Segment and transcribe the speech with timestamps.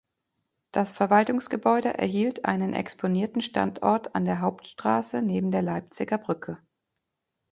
[0.71, 6.57] Das Verwaltungsgebäude erhielt einen exponierten Standort an der Hauptstraße neben der Leipziger Brücke.